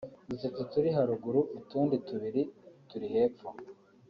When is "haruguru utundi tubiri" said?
0.95-2.41